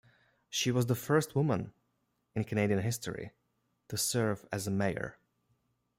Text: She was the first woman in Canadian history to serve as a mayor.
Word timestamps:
She 0.49 0.71
was 0.71 0.87
the 0.87 0.95
first 0.95 1.35
woman 1.35 1.73
in 2.33 2.45
Canadian 2.45 2.81
history 2.81 3.33
to 3.87 3.97
serve 3.97 4.47
as 4.51 4.65
a 4.65 4.71
mayor. 4.71 5.19